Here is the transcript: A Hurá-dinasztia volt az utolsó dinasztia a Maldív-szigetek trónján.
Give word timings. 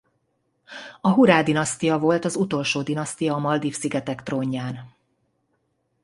A 1.01 1.09
Hurá-dinasztia 1.09 1.97
volt 1.99 2.25
az 2.25 2.35
utolsó 2.35 2.81
dinasztia 2.81 3.33
a 3.33 3.37
Maldív-szigetek 3.37 4.23
trónján. 4.23 4.95